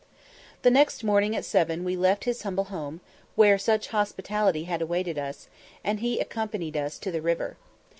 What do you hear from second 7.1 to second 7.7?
the river.